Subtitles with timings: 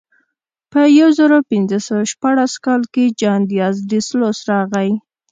[0.71, 4.91] په یو زرو پینځه سوه شپاړس کال کې جان دیاز ډي سلوس راغی.